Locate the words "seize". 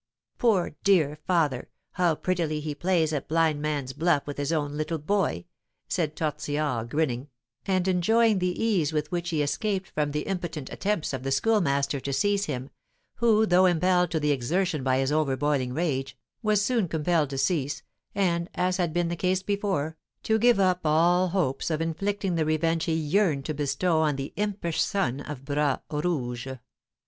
12.13-12.45